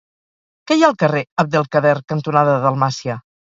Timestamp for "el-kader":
1.61-1.93